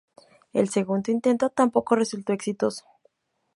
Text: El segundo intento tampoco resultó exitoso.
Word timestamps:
El 0.51 0.67
segundo 0.69 1.11
intento 1.11 1.51
tampoco 1.51 1.95
resultó 1.95 2.33
exitoso. 2.33 2.85